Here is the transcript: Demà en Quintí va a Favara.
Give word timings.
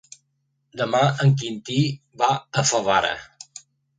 Demà 0.79 1.01
en 1.25 1.33
Quintí 1.41 1.77
va 2.21 2.31
a 2.61 2.65
Favara. 2.73 3.15